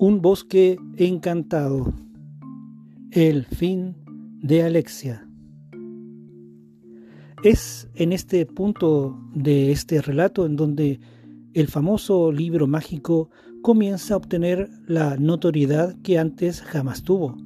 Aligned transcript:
Un 0.00 0.22
bosque 0.22 0.78
encantado. 0.96 1.92
El 3.10 3.44
fin 3.46 3.96
de 4.40 4.62
Alexia. 4.62 5.28
Es 7.42 7.90
en 7.96 8.12
este 8.12 8.46
punto 8.46 9.18
de 9.34 9.72
este 9.72 10.00
relato 10.00 10.46
en 10.46 10.54
donde 10.54 11.00
el 11.52 11.66
famoso 11.66 12.30
libro 12.30 12.68
mágico 12.68 13.30
comienza 13.60 14.14
a 14.14 14.18
obtener 14.18 14.70
la 14.86 15.16
notoriedad 15.16 15.96
que 16.04 16.16
antes 16.16 16.62
jamás 16.62 17.02
tuvo. 17.02 17.36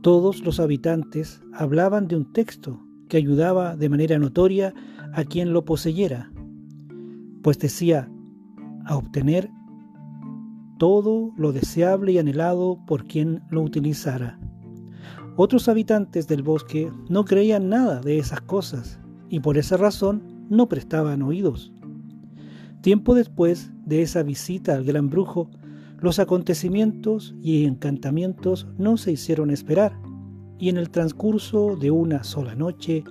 Todos 0.00 0.42
los 0.42 0.58
habitantes 0.58 1.42
hablaban 1.52 2.08
de 2.08 2.16
un 2.16 2.32
texto 2.32 2.80
que 3.10 3.18
ayudaba 3.18 3.76
de 3.76 3.90
manera 3.90 4.18
notoria 4.18 4.72
a 5.12 5.22
quien 5.24 5.52
lo 5.52 5.66
poseyera, 5.66 6.32
pues 7.42 7.58
decía 7.58 8.10
a 8.86 8.96
obtener 8.96 9.50
todo 10.78 11.32
lo 11.36 11.52
deseable 11.52 12.12
y 12.12 12.18
anhelado 12.18 12.78
por 12.86 13.06
quien 13.06 13.42
lo 13.50 13.62
utilizara. 13.62 14.38
Otros 15.36 15.68
habitantes 15.68 16.28
del 16.28 16.42
bosque 16.42 16.90
no 17.08 17.24
creían 17.24 17.68
nada 17.68 18.00
de 18.00 18.18
esas 18.18 18.40
cosas 18.40 18.98
y 19.28 19.40
por 19.40 19.58
esa 19.58 19.76
razón 19.76 20.22
no 20.48 20.68
prestaban 20.68 21.22
oídos. 21.22 21.72
Tiempo 22.80 23.14
después 23.14 23.70
de 23.84 24.02
esa 24.02 24.22
visita 24.22 24.74
al 24.74 24.84
gran 24.84 25.10
brujo, 25.10 25.50
los 26.00 26.18
acontecimientos 26.18 27.34
y 27.42 27.64
encantamientos 27.64 28.66
no 28.78 28.96
se 28.96 29.12
hicieron 29.12 29.50
esperar, 29.50 29.98
y 30.58 30.68
en 30.68 30.76
el 30.76 30.90
transcurso 30.90 31.76
de 31.76 31.90
una 31.90 32.22
sola 32.22 32.54
noche, 32.54 33.04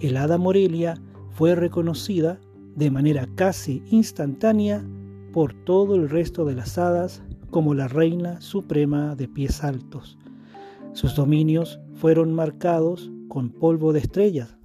el 0.00 0.16
hada 0.16 0.38
Morelia 0.38 1.00
fue 1.30 1.54
reconocida 1.54 2.40
de 2.76 2.90
manera 2.90 3.28
casi 3.36 3.82
instantánea 3.90 4.84
por 5.32 5.54
todo 5.54 5.94
el 5.94 6.08
resto 6.08 6.44
de 6.44 6.54
las 6.54 6.78
hadas 6.78 7.22
como 7.50 7.74
la 7.74 7.88
reina 7.88 8.40
suprema 8.40 9.14
de 9.16 9.28
pies 9.28 9.62
altos. 9.62 10.18
Sus 10.92 11.14
dominios 11.14 11.80
fueron 11.94 12.32
marcados 12.32 13.10
con 13.28 13.50
polvo 13.50 13.92
de 13.92 14.00
estrellas 14.00 14.56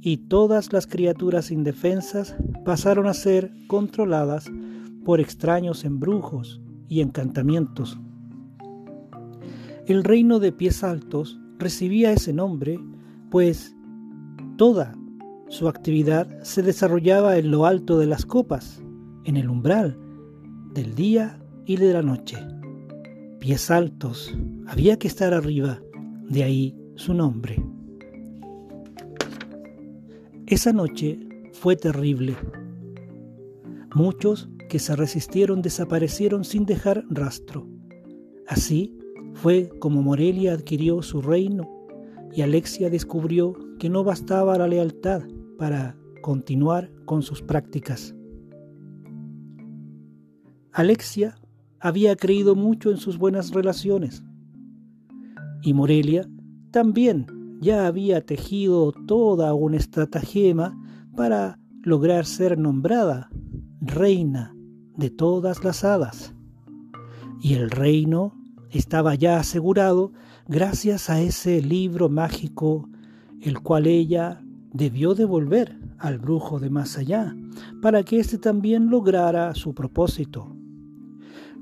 y 0.00 0.18
todas 0.28 0.72
las 0.72 0.86
criaturas 0.86 1.50
indefensas 1.50 2.36
pasaron 2.64 3.06
a 3.06 3.14
ser 3.14 3.52
controladas 3.66 4.50
por 5.04 5.20
extraños 5.20 5.84
embrujos 5.84 6.60
y 6.88 7.00
encantamientos. 7.00 7.98
El 9.86 10.02
reino 10.02 10.38
de 10.38 10.52
pies 10.52 10.82
altos 10.82 11.38
recibía 11.58 12.12
ese 12.12 12.32
nombre, 12.32 12.80
pues 13.30 13.76
toda 14.56 14.96
su 15.48 15.68
actividad 15.68 16.42
se 16.42 16.62
desarrollaba 16.62 17.36
en 17.36 17.50
lo 17.50 17.66
alto 17.66 17.98
de 17.98 18.06
las 18.06 18.26
copas, 18.26 18.82
en 19.24 19.36
el 19.36 19.48
umbral 19.48 19.96
del 20.76 20.94
día 20.94 21.40
y 21.64 21.78
de 21.78 21.94
la 21.94 22.02
noche. 22.02 22.36
Pies 23.40 23.70
altos, 23.70 24.36
había 24.66 24.98
que 24.98 25.08
estar 25.08 25.32
arriba, 25.32 25.80
de 26.28 26.44
ahí 26.44 26.76
su 26.96 27.14
nombre. 27.14 27.64
Esa 30.46 30.74
noche 30.74 31.18
fue 31.52 31.76
terrible. 31.76 32.36
Muchos 33.94 34.50
que 34.68 34.78
se 34.78 34.94
resistieron 34.94 35.62
desaparecieron 35.62 36.44
sin 36.44 36.66
dejar 36.66 37.04
rastro. 37.08 37.66
Así 38.46 38.98
fue 39.32 39.70
como 39.78 40.02
Morelia 40.02 40.52
adquirió 40.52 41.00
su 41.00 41.22
reino 41.22 41.70
y 42.34 42.42
Alexia 42.42 42.90
descubrió 42.90 43.54
que 43.78 43.88
no 43.88 44.04
bastaba 44.04 44.58
la 44.58 44.68
lealtad 44.68 45.22
para 45.56 45.96
continuar 46.20 46.92
con 47.06 47.22
sus 47.22 47.40
prácticas. 47.40 48.15
Alexia 50.76 51.38
había 51.80 52.16
creído 52.16 52.54
mucho 52.54 52.90
en 52.90 52.98
sus 52.98 53.16
buenas 53.16 53.52
relaciones 53.52 54.22
y 55.62 55.72
Morelia 55.72 56.28
también 56.70 57.56
ya 57.62 57.86
había 57.86 58.20
tejido 58.20 58.92
toda 58.92 59.54
una 59.54 59.78
estratagema 59.78 60.78
para 61.16 61.58
lograr 61.82 62.26
ser 62.26 62.58
nombrada 62.58 63.30
reina 63.80 64.54
de 64.98 65.08
todas 65.08 65.64
las 65.64 65.82
hadas. 65.82 66.34
Y 67.40 67.54
el 67.54 67.70
reino 67.70 68.34
estaba 68.70 69.14
ya 69.14 69.38
asegurado 69.38 70.12
gracias 70.46 71.08
a 71.08 71.22
ese 71.22 71.62
libro 71.62 72.10
mágico, 72.10 72.86
el 73.40 73.60
cual 73.60 73.86
ella 73.86 74.44
debió 74.74 75.14
devolver 75.14 75.80
al 75.96 76.18
brujo 76.18 76.60
de 76.60 76.68
más 76.68 76.98
allá, 76.98 77.34
para 77.80 78.02
que 78.02 78.20
éste 78.20 78.36
también 78.36 78.90
lograra 78.90 79.54
su 79.54 79.74
propósito. 79.74 80.55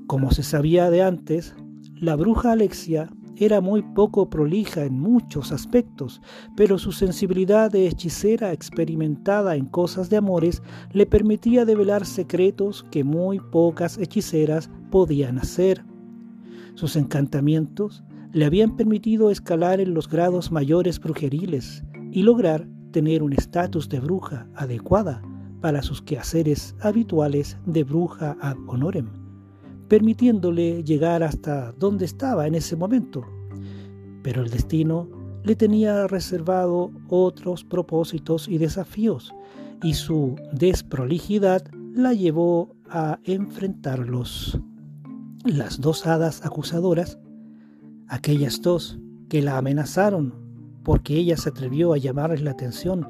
Como 0.07 0.29
se 0.29 0.43
sabía 0.43 0.91
de 0.91 1.01
antes, 1.01 1.55
la 1.95 2.15
bruja 2.15 2.51
Alexia 2.51 3.09
era 3.37 3.59
muy 3.59 3.81
poco 3.81 4.29
prolija 4.29 4.83
en 4.83 4.99
muchos 4.99 5.51
aspectos, 5.51 6.21
pero 6.55 6.77
su 6.77 6.91
sensibilidad 6.91 7.71
de 7.71 7.87
hechicera 7.87 8.53
experimentada 8.53 9.55
en 9.55 9.65
cosas 9.65 10.11
de 10.11 10.17
amores 10.17 10.61
le 10.91 11.07
permitía 11.07 11.65
develar 11.65 12.05
secretos 12.05 12.85
que 12.91 13.03
muy 13.03 13.39
pocas 13.39 13.97
hechiceras 13.97 14.69
podían 14.91 15.39
hacer. 15.39 15.83
Sus 16.75 16.95
encantamientos 16.95 18.03
le 18.31 18.45
habían 18.45 18.75
permitido 18.75 19.31
escalar 19.31 19.79
en 19.79 19.95
los 19.95 20.07
grados 20.07 20.51
mayores 20.51 20.99
brujeriles 20.99 21.83
y 22.11 22.21
lograr 22.21 22.67
tener 22.91 23.23
un 23.23 23.33
estatus 23.33 23.89
de 23.89 23.99
bruja 23.99 24.47
adecuada 24.55 25.23
para 25.61 25.81
sus 25.81 26.01
quehaceres 26.03 26.75
habituales 26.79 27.57
de 27.65 27.83
bruja 27.83 28.37
ad 28.39 28.57
honorem 28.67 29.24
permitiéndole 29.87 30.83
llegar 30.83 31.23
hasta 31.23 31.71
donde 31.73 32.05
estaba 32.05 32.47
en 32.47 32.55
ese 32.55 32.75
momento. 32.75 33.25
Pero 34.23 34.43
el 34.43 34.49
destino 34.49 35.07
le 35.43 35.55
tenía 35.55 36.07
reservado 36.07 36.91
otros 37.07 37.63
propósitos 37.63 38.47
y 38.47 38.57
desafíos, 38.57 39.33
y 39.83 39.93
su 39.93 40.35
desprolijidad 40.51 41.63
la 41.93 42.13
llevó 42.13 42.75
a 42.89 43.19
enfrentarlos. 43.23 44.59
Las 45.43 45.79
dos 45.79 46.07
hadas 46.07 46.43
acusadoras, 46.43 47.19
aquellas 48.07 48.61
dos 48.61 48.97
que 49.29 49.41
la 49.41 49.57
amenazaron 49.57 50.45
porque 50.85 51.17
ella 51.17 51.35
se 51.35 51.49
atrevió 51.49 51.93
a 51.93 51.97
llamarles 51.97 52.41
la 52.41 52.51
atención 52.51 53.07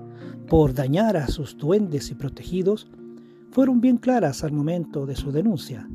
por 0.47 0.73
dañar 0.73 1.17
a 1.17 1.27
sus 1.27 1.57
duendes 1.57 2.09
y 2.09 2.15
protegidos, 2.15 2.87
fueron 3.51 3.81
bien 3.81 3.97
claras 3.97 4.43
al 4.43 4.53
momento 4.53 5.05
de 5.05 5.15
su 5.15 5.31
denuncia. 5.31 5.87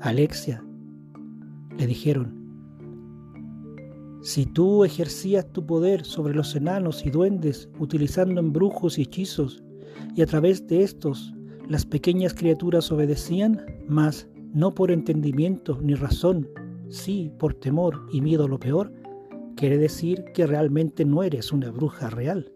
Alexia, 0.00 0.64
le 1.76 1.86
dijeron, 1.86 2.38
si 4.22 4.46
tú 4.46 4.84
ejercías 4.84 5.50
tu 5.52 5.64
poder 5.64 6.04
sobre 6.04 6.34
los 6.34 6.54
enanos 6.54 7.06
y 7.06 7.10
duendes 7.10 7.68
utilizando 7.78 8.40
embrujos 8.40 8.98
y 8.98 9.02
hechizos, 9.02 9.62
y 10.14 10.22
a 10.22 10.26
través 10.26 10.66
de 10.66 10.82
estos 10.82 11.34
las 11.68 11.84
pequeñas 11.84 12.34
criaturas 12.34 12.90
obedecían, 12.90 13.64
mas 13.88 14.28
no 14.52 14.74
por 14.74 14.90
entendimiento 14.90 15.78
ni 15.82 15.94
razón, 15.94 16.48
sí 16.88 17.30
por 17.38 17.54
temor 17.54 18.06
y 18.12 18.20
miedo 18.20 18.48
lo 18.48 18.58
peor, 18.58 18.92
quiere 19.56 19.78
decir 19.78 20.24
que 20.34 20.46
realmente 20.46 21.04
no 21.04 21.22
eres 21.22 21.52
una 21.52 21.70
bruja 21.70 22.10
real. 22.10 22.52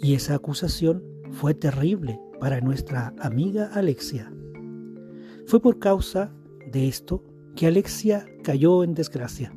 Y 0.00 0.14
esa 0.14 0.34
acusación 0.34 1.02
fue 1.30 1.54
terrible 1.54 2.18
para 2.40 2.60
nuestra 2.60 3.14
amiga 3.20 3.70
Alexia. 3.74 4.32
Fue 5.50 5.60
por 5.60 5.80
causa 5.80 6.32
de 6.70 6.86
esto 6.86 7.24
que 7.56 7.66
Alexia 7.66 8.24
cayó 8.44 8.84
en 8.84 8.94
desgracia. 8.94 9.52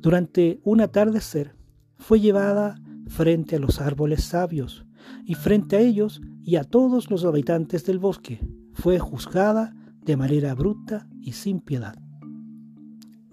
Durante 0.00 0.60
un 0.62 0.80
atardecer 0.80 1.56
fue 1.96 2.20
llevada 2.20 2.80
frente 3.08 3.56
a 3.56 3.58
los 3.58 3.80
árboles 3.80 4.22
sabios 4.22 4.86
y 5.24 5.34
frente 5.34 5.74
a 5.74 5.80
ellos 5.80 6.20
y 6.44 6.54
a 6.54 6.62
todos 6.62 7.10
los 7.10 7.24
habitantes 7.24 7.84
del 7.84 7.98
bosque 7.98 8.46
fue 8.74 9.00
juzgada 9.00 9.74
de 10.04 10.16
manera 10.16 10.54
bruta 10.54 11.08
y 11.20 11.32
sin 11.32 11.58
piedad. 11.58 11.96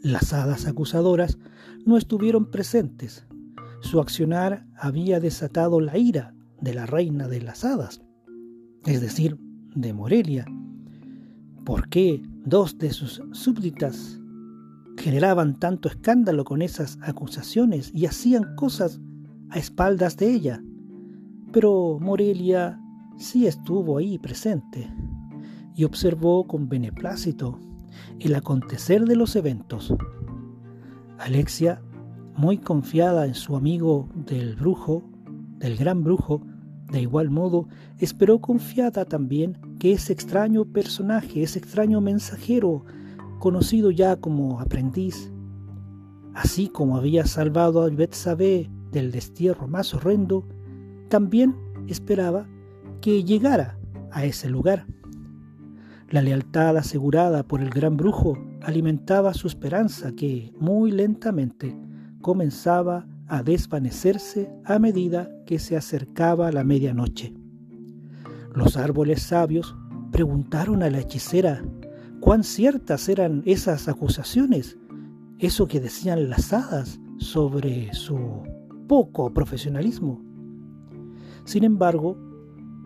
Las 0.01 0.33
hadas 0.33 0.65
acusadoras 0.65 1.38
no 1.86 1.98
estuvieron 1.98 2.50
presentes. 2.50 3.27
Su 3.81 4.00
accionar 4.00 4.65
había 4.75 5.19
desatado 5.19 5.81
la 5.81 6.00
ira 6.00 6.33
de 6.62 6.74
la 6.74 6.88
reina 6.88 7.27
de 7.27 7.44
las 7.44 7.63
hadas, 7.63 8.01
es 8.88 9.01
decir, 9.01 9.38
de 9.75 9.94
Morelia, 9.94 10.48
¿Por 11.69 11.88
qué 11.88 12.24
dos 12.45 12.80
de 12.80 12.89
sus 12.89 13.21
súbditas 13.31 14.19
generaban 14.98 15.60
tanto 15.60 15.88
escándalo 15.88 16.44
con 16.44 16.63
esas 16.63 16.98
acusaciones 17.04 17.92
y 17.94 18.07
hacían 18.07 18.56
cosas 18.56 19.00
a 19.51 19.60
espaldas 19.60 20.18
de 20.18 20.33
ella? 20.33 20.63
Pero 21.54 22.00
Morelia 22.01 22.81
sí 23.19 23.45
estuvo 23.45 24.00
ahí 24.00 24.18
presente 24.18 24.92
y 25.75 25.83
observó 25.83 26.48
con 26.48 26.69
beneplácito 26.69 27.60
el 28.19 28.33
acontecer 28.33 29.06
de 29.06 29.15
los 29.15 29.36
eventos. 29.36 29.94
Alexia, 31.19 31.83
muy 32.36 32.57
confiada 32.57 33.27
en 33.27 33.36
su 33.36 33.56
amigo 33.56 34.10
del 34.15 34.56
brujo, 34.56 35.04
del 35.60 35.77
gran 35.77 36.04
brujo, 36.04 36.42
de 36.92 37.01
igual 37.01 37.30
modo, 37.30 37.68
esperó 38.00 38.42
confiada 38.42 39.06
también 39.06 39.69
que 39.80 39.94
ese 39.94 40.14
extraño 40.14 40.66
personaje, 40.66 41.42
ese 41.42 41.60
extraño 41.60 42.02
mensajero 42.02 42.84
conocido 43.40 43.90
ya 43.92 44.18
como 44.18 44.60
aprendiz, 44.60 45.31
así 46.36 46.68
como 46.68 46.98
había 46.98 47.26
salvado 47.26 47.81
a 47.81 47.90
Betsabé 47.90 48.70
del 48.92 49.12
destierro 49.12 49.68
más 49.68 49.94
horrendo, 49.94 50.48
también 51.08 51.56
esperaba 51.88 52.48
que 53.02 53.24
llegara 53.24 53.80
a 54.12 54.26
ese 54.26 54.50
lugar. 54.50 54.86
La 56.10 56.22
lealtad 56.22 56.75
asegurada 56.75 57.44
por 57.44 57.62
el 57.62 57.70
gran 57.70 57.96
brujo 57.96 58.38
alimentaba 58.62 59.34
su 59.34 59.48
esperanza 59.48 60.12
que 60.16 60.52
muy 60.60 60.92
lentamente 60.92 61.78
comenzaba 62.22 63.08
a 63.28 63.44
desvanecerse 63.44 64.52
a 64.66 64.80
medida 64.80 65.30
que 65.46 65.60
se 65.60 65.78
acercaba 65.78 66.52
la 66.52 66.64
medianoche. 66.64 67.38
Los 68.54 68.78
árboles 68.78 69.22
sabios 69.22 69.75
preguntaron 70.12 70.84
a 70.84 70.90
la 70.90 71.00
hechicera 71.00 71.63
cuán 72.19 72.44
ciertas 72.44 73.07
eran 73.10 73.44
esas 73.46 73.88
acusaciones, 73.88 74.78
eso 75.38 75.68
que 75.68 75.80
decían 75.80 76.30
las 76.30 76.51
hadas 76.51 77.00
sobre 77.18 77.94
su 77.94 78.44
poco 78.88 79.34
profesionalismo. 79.34 80.22
Sin 81.46 81.63
embargo, 81.63 82.18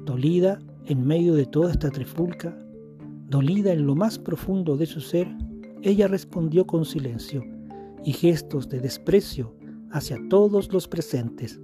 dolida 0.05 0.59
en 0.85 1.05
medio 1.05 1.33
de 1.33 1.45
toda 1.45 1.71
esta 1.71 1.89
trifulca, 1.89 2.57
dolida 3.27 3.71
en 3.71 3.87
lo 3.87 3.95
más 3.95 4.19
profundo 4.19 4.75
de 4.77 4.85
su 4.85 4.99
ser, 4.99 5.27
ella 5.81 6.07
respondió 6.07 6.67
con 6.67 6.85
silencio 6.85 7.43
y 8.03 8.11
gestos 8.13 8.69
de 8.69 8.79
desprecio 8.79 9.55
hacia 9.91 10.17
todos 10.29 10.71
los 10.73 10.87
presentes. 10.87 11.59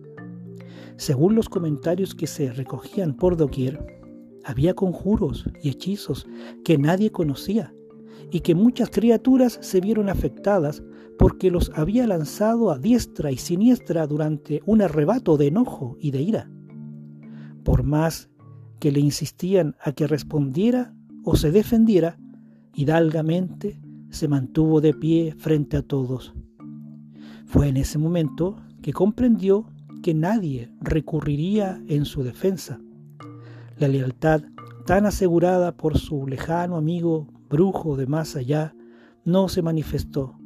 Según 0.98 1.36
los 1.36 1.50
comentarios 1.50 2.16
que 2.16 2.28
se 2.28 2.52
recogían 2.52 3.16
por 3.16 3.38
doquier, 3.38 4.00
había 4.44 4.74
conjuros 4.74 5.46
y 5.62 5.70
hechizos 5.70 6.28
que 6.64 6.78
nadie 6.78 7.12
conocía 7.12 7.74
y 8.31 8.42
que 8.42 8.56
muchas 8.56 8.90
criaturas 8.90 9.58
se 9.62 9.81
vieron 9.81 10.10
afectadas 10.10 10.84
porque 11.18 11.52
los 11.52 11.72
había 11.76 12.08
lanzado 12.08 12.72
a 12.72 12.80
diestra 12.80 13.31
y 13.31 13.38
siniestra 13.38 14.08
durante 14.08 14.62
un 14.66 14.81
arrebato 14.81 15.38
de 15.38 15.48
enojo 15.48 15.98
y 16.00 16.12
de 16.12 16.22
ira. 16.22 16.52
Por 17.64 17.84
más 17.84 18.30
que 18.80 18.92
le 18.92 19.02
insistían 19.02 19.75
a 19.84 19.92
que 19.92 20.08
respondiera 20.08 20.94
o 21.24 21.36
se 21.36 21.52
defendiera, 21.52 22.18
hidalgamente 22.74 23.82
se 24.10 24.28
mantuvo 24.28 24.82
de 24.82 24.94
pie 24.94 25.36
frente 25.38 25.78
a 25.78 25.82
todos. 25.82 26.34
Fue 27.46 27.68
en 27.68 27.78
ese 27.78 27.98
momento 27.98 28.56
que 28.82 28.94
comprendió 28.94 29.66
que 30.01 30.13
nadie 30.13 30.72
recurriría 30.81 31.81
en 31.88 32.06
su 32.06 32.24
defensa. 32.24 32.80
La 33.78 33.88
lealtad 33.88 34.42
tan 34.86 35.06
asegurada 35.06 35.75
por 35.78 35.98
su 35.98 36.28
lejano 36.28 36.75
amigo 36.75 37.28
brujo 37.50 37.96
de 37.96 38.07
más 38.07 38.36
allá 38.36 38.74
no 39.25 39.48
se 39.50 39.62
manifestó, 39.62 40.38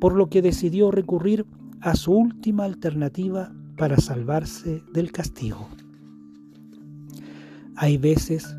por 0.00 0.14
lo 0.14 0.28
que 0.28 0.42
decidió 0.42 0.90
recurrir 0.90 1.46
a 1.80 1.94
su 1.96 2.12
última 2.12 2.64
alternativa 2.64 3.52
para 3.76 3.96
salvarse 3.96 4.82
del 4.92 5.10
castigo. 5.10 5.68
Hay 7.76 7.96
veces 7.96 8.54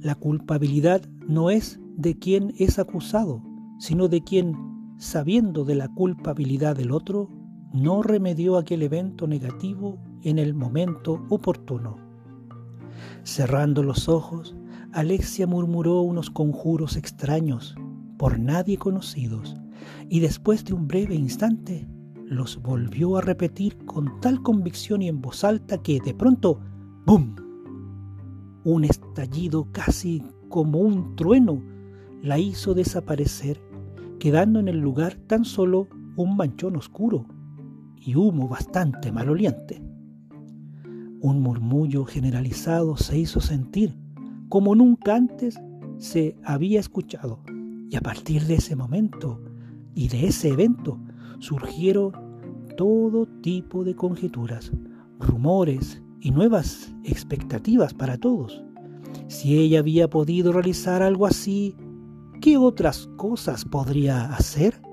la 0.00 0.14
culpabilidad 0.14 1.02
no 1.26 1.50
es 1.50 1.80
de 1.96 2.18
quien 2.18 2.52
es 2.58 2.78
acusado, 2.78 3.42
sino 3.78 4.08
de 4.08 4.22
quien, 4.22 4.54
sabiendo 4.98 5.64
de 5.64 5.76
la 5.76 5.88
culpabilidad 5.88 6.76
del 6.76 6.90
otro, 6.90 7.30
no 7.72 8.02
remedió 8.02 8.56
aquel 8.56 8.82
evento 8.82 9.26
negativo 9.26 9.98
en 10.22 10.38
el 10.38 10.54
momento 10.54 11.24
oportuno. 11.28 11.96
Cerrando 13.22 13.82
los 13.82 14.08
ojos, 14.08 14.56
Alexia 14.92 15.46
murmuró 15.46 16.00
unos 16.00 16.30
conjuros 16.30 16.96
extraños, 16.96 17.74
por 18.16 18.38
nadie 18.38 18.78
conocidos, 18.78 19.56
y 20.08 20.20
después 20.20 20.64
de 20.64 20.72
un 20.72 20.88
breve 20.88 21.14
instante 21.14 21.86
los 22.24 22.60
volvió 22.62 23.16
a 23.16 23.20
repetir 23.20 23.76
con 23.84 24.20
tal 24.20 24.42
convicción 24.42 25.02
y 25.02 25.08
en 25.08 25.20
voz 25.20 25.44
alta 25.44 25.82
que 25.82 26.00
de 26.00 26.14
pronto, 26.14 26.60
¡bum! 27.04 27.36
Un 28.64 28.84
estallido 28.84 29.68
casi 29.70 30.22
como 30.48 30.78
un 30.78 31.14
trueno 31.14 31.62
la 32.22 32.38
hizo 32.38 32.74
desaparecer, 32.74 33.60
quedando 34.18 34.58
en 34.58 34.68
el 34.68 34.78
lugar 34.78 35.14
tan 35.26 35.44
solo 35.44 35.88
un 36.16 36.36
manchón 36.36 36.76
oscuro 36.76 37.26
y 37.96 38.14
humo 38.14 38.48
bastante 38.48 39.12
maloliente. 39.12 39.82
Un 41.20 41.40
murmullo 41.40 42.04
generalizado 42.04 42.96
se 42.96 43.18
hizo 43.18 43.40
sentir 43.40 43.96
como 44.48 44.74
nunca 44.74 45.16
antes 45.16 45.58
se 45.98 46.36
había 46.44 46.80
escuchado. 46.80 47.40
Y 47.90 47.96
a 47.96 48.00
partir 48.00 48.44
de 48.44 48.56
ese 48.56 48.76
momento 48.76 49.42
y 49.94 50.08
de 50.08 50.26
ese 50.26 50.50
evento 50.50 50.98
surgieron 51.38 52.12
todo 52.76 53.26
tipo 53.40 53.84
de 53.84 53.94
conjeturas, 53.94 54.72
rumores 55.18 56.02
y 56.20 56.30
nuevas 56.30 56.94
expectativas 57.04 57.94
para 57.94 58.18
todos. 58.18 58.62
Si 59.28 59.58
ella 59.58 59.80
había 59.80 60.08
podido 60.10 60.52
realizar 60.52 61.02
algo 61.02 61.26
así, 61.26 61.76
¿qué 62.40 62.56
otras 62.56 63.08
cosas 63.16 63.64
podría 63.64 64.34
hacer? 64.34 64.85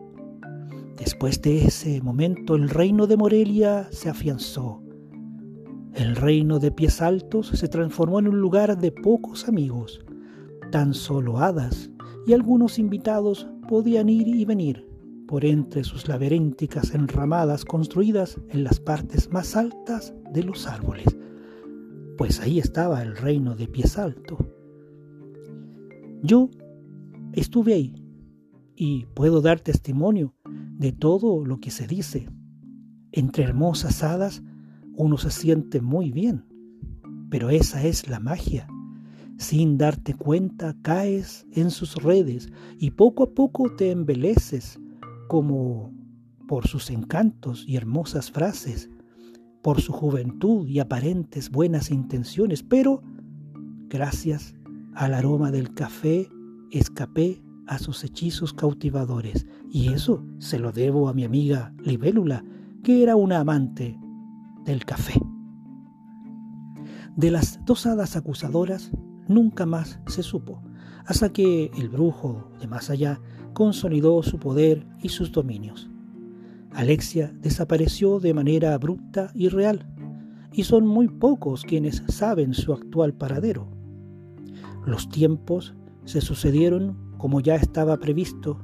Después 0.97 1.41
de 1.41 1.65
ese 1.65 2.01
momento 2.01 2.55
el 2.55 2.69
reino 2.69 3.07
de 3.07 3.17
Morelia 3.17 3.87
se 3.91 4.09
afianzó. 4.09 4.81
El 5.93 6.15
reino 6.15 6.59
de 6.59 6.71
pies 6.71 7.01
altos 7.01 7.47
se 7.47 7.67
transformó 7.67 8.19
en 8.19 8.27
un 8.27 8.39
lugar 8.39 8.77
de 8.77 8.91
pocos 8.91 9.47
amigos. 9.47 10.03
Tan 10.71 10.93
solo 10.93 11.39
hadas 11.39 11.89
y 12.25 12.33
algunos 12.33 12.79
invitados 12.79 13.47
podían 13.67 14.09
ir 14.09 14.27
y 14.27 14.45
venir 14.45 14.87
por 15.27 15.45
entre 15.45 15.83
sus 15.83 16.07
laberínticas 16.07 16.93
enramadas 16.93 17.65
construidas 17.65 18.39
en 18.49 18.63
las 18.63 18.79
partes 18.79 19.31
más 19.31 19.55
altas 19.55 20.13
de 20.31 20.43
los 20.43 20.67
árboles 20.67 21.15
pues 22.17 22.39
ahí 22.39 22.59
estaba 22.59 23.01
el 23.01 23.15
reino 23.15 23.55
de 23.55 23.67
pies 23.67 23.97
alto. 23.97 24.37
Yo 26.21 26.49
estuve 27.33 27.73
ahí 27.73 27.95
y 28.75 29.05
puedo 29.07 29.41
dar 29.41 29.59
testimonio 29.59 30.32
de 30.77 30.91
todo 30.91 31.45
lo 31.45 31.59
que 31.59 31.71
se 31.71 31.87
dice. 31.87 32.29
Entre 33.11 33.43
hermosas 33.43 34.03
hadas 34.03 34.43
uno 34.95 35.17
se 35.17 35.31
siente 35.31 35.81
muy 35.81 36.11
bien, 36.11 36.45
pero 37.29 37.49
esa 37.49 37.83
es 37.83 38.07
la 38.07 38.19
magia. 38.19 38.67
Sin 39.37 39.77
darte 39.77 40.13
cuenta 40.13 40.75
caes 40.81 41.47
en 41.51 41.71
sus 41.71 41.95
redes 41.95 42.49
y 42.77 42.91
poco 42.91 43.23
a 43.23 43.33
poco 43.33 43.75
te 43.75 43.91
embeleces 43.91 44.79
como 45.27 45.91
por 46.47 46.67
sus 46.67 46.91
encantos 46.91 47.65
y 47.67 47.75
hermosas 47.75 48.31
frases 48.31 48.89
por 49.63 49.81
su 49.81 49.93
juventud 49.93 50.67
y 50.67 50.79
aparentes 50.79 51.49
buenas 51.49 51.89
intenciones, 51.89 52.61
pero 52.63 53.01
gracias 53.87 54.53
al 54.93 55.13
aroma 55.13 55.51
del 55.51 55.73
café 55.73 56.29
escapé 56.69 57.41
a 57.67 57.79
sus 57.79 58.03
hechizos 58.03 58.53
cautivadores. 58.53 59.45
Y 59.69 59.93
eso 59.93 60.25
se 60.39 60.59
lo 60.59 60.71
debo 60.71 61.09
a 61.09 61.13
mi 61.13 61.23
amiga 61.23 61.73
Libélula, 61.79 62.43
que 62.83 63.03
era 63.03 63.15
una 63.15 63.39
amante 63.39 63.97
del 64.65 64.85
café. 64.85 65.19
De 67.15 67.31
las 67.31 67.63
dos 67.65 67.85
hadas 67.85 68.15
acusadoras 68.15 68.91
nunca 69.27 69.65
más 69.65 69.99
se 70.07 70.23
supo, 70.23 70.61
hasta 71.05 71.31
que 71.31 71.71
el 71.77 71.89
brujo 71.89 72.49
de 72.59 72.67
más 72.67 72.89
allá 72.89 73.19
consolidó 73.53 74.23
su 74.23 74.39
poder 74.39 74.87
y 75.01 75.09
sus 75.09 75.31
dominios. 75.31 75.89
Alexia 76.71 77.31
desapareció 77.39 78.19
de 78.19 78.33
manera 78.33 78.73
abrupta 78.73 79.31
y 79.35 79.49
real, 79.49 79.85
y 80.51 80.63
son 80.63 80.87
muy 80.87 81.07
pocos 81.07 81.63
quienes 81.63 82.03
saben 82.07 82.53
su 82.53 82.73
actual 82.73 83.13
paradero. 83.13 83.67
Los 84.85 85.07
tiempos 85.09 85.75
se 86.05 86.19
sucedieron 86.19 86.97
como 87.23 87.39
ya 87.39 87.55
estaba 87.55 87.95
previsto, 87.99 88.59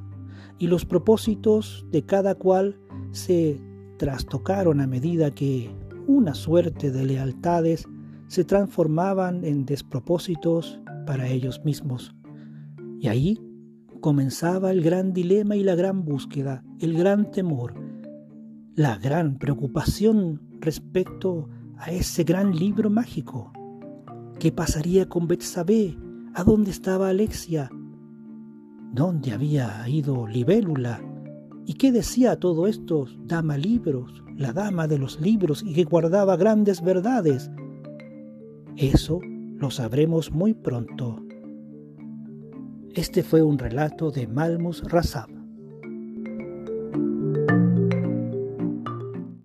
y 0.58 0.68
los 0.68 0.84
propósitos 0.84 1.86
de 1.92 2.06
cada 2.06 2.36
cual 2.36 2.78
se 3.12 3.58
trastocaron 3.98 4.82
a 4.82 4.86
medida 4.86 5.32
que 5.32 5.74
una 6.08 6.34
suerte 6.34 6.92
de 6.92 7.06
lealtades 7.06 7.88
se 8.28 8.44
transformaban 8.44 9.46
en 9.46 9.66
despropósitos 9.66 10.82
para 11.08 11.30
ellos 11.30 11.64
mismos. 11.64 12.14
Y 13.00 13.08
ahí 13.08 13.40
comenzaba 14.02 14.72
el 14.72 14.82
gran 14.82 15.14
dilema 15.14 15.56
y 15.56 15.64
la 15.64 15.76
gran 15.76 16.04
búsqueda, 16.04 16.62
el 16.82 16.98
gran 16.98 17.32
temor, 17.32 17.76
la 18.76 18.98
gran 18.98 19.38
preocupación 19.38 20.42
respecto 20.60 21.48
a 21.78 21.92
ese 21.92 22.26
gran 22.26 22.54
libro 22.54 22.90
mágico. 22.90 23.54
¿Qué 24.38 24.52
pasaría 24.52 25.08
con 25.08 25.30
Betsabé? 25.30 25.98
¿A 26.34 26.44
dónde 26.44 26.72
estaba 26.72 27.08
Alexia? 27.08 27.70
¿Dónde 28.92 29.34
había 29.34 29.88
ido 29.88 30.26
Libélula? 30.26 31.00
¿Y 31.66 31.76
qué 31.76 31.92
decía 31.92 32.40
todo 32.40 32.66
esto 32.66 33.06
dama 33.26 33.56
libros, 33.56 34.24
la 34.36 34.52
dama 34.52 34.88
de 34.88 34.98
los 34.98 35.22
libros 35.22 35.62
y 35.64 35.74
que 35.74 35.84
guardaba 35.84 36.36
grandes 36.38 36.82
verdades? 36.82 37.52
Eso 38.78 39.20
lo 39.58 39.70
sabremos 39.70 40.32
muy 40.32 40.56
pronto. 40.56 41.24
Este 42.96 43.22
fue 43.22 43.44
un 43.44 43.60
relato 43.60 44.10
de 44.10 44.26
Malmus 44.26 44.82
Razab. 44.84 45.39